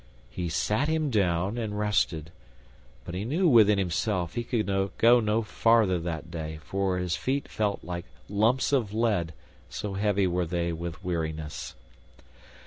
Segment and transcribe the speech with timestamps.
[0.31, 2.31] He sat him down and rested,
[3.05, 7.15] but he knew within himself that he could go no farther that day, for his
[7.15, 9.31] feet felt like lumps of lead,
[9.69, 11.75] so heavy were they with weariness.